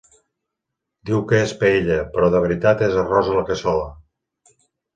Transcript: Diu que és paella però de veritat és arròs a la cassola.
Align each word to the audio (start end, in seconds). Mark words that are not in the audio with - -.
Diu 1.09 1.19
que 1.31 1.41
és 1.49 1.53
paella 1.59 1.99
però 2.17 2.31
de 2.37 2.43
veritat 2.47 2.83
és 2.89 2.99
arròs 3.05 3.31
a 3.35 3.39
la 3.39 3.47
cassola. 3.53 3.87